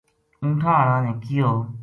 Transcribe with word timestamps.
اونٹھاں 0.43 0.75
ہاڑا 0.79 0.97
نے 1.05 1.11
کہیو 1.21 1.49
ـ 1.67 1.71